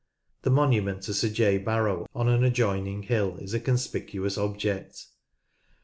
[0.41, 1.59] The monument to Sir J.
[1.59, 5.05] Barrow on an adjoining hill is a conspicuous object.